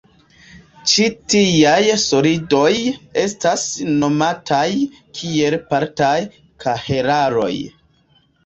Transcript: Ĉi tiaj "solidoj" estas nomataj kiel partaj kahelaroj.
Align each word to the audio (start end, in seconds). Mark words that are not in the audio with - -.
Ĉi 0.91 1.03
tiaj 1.33 1.81
"solidoj" 2.03 2.71
estas 3.25 3.67
nomataj 3.99 4.65
kiel 5.21 5.59
partaj 5.75 6.17
kahelaroj. 6.65 7.53